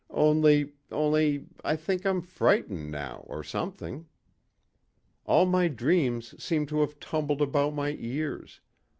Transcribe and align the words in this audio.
Only 0.09 0.71
only 0.91 1.45
I 1.63 1.75
think 1.75 2.07
I'm 2.07 2.23
frightened 2.23 2.89
now, 2.89 3.23
or 3.27 3.43
something. 3.43 4.07
All 5.25 5.45
my 5.45 5.67
dreams 5.67 6.33
seem 6.43 6.65
to 6.73 6.81
have 6.81 6.99
tumbled 6.99 7.39
about 7.39 7.75
my 7.75 7.95
ears. 7.99 8.61